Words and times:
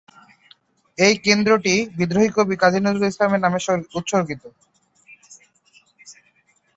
এই 0.97 1.13
কেন্দ্রটি 1.25 1.75
বিদ্রোহী 1.97 2.29
কবি 2.37 2.55
কাজী 2.61 2.79
নজরুল 2.81 3.09
ইসলামের 3.09 3.43
নামে 3.43 3.59
উৎসর্গিত। 3.97 4.43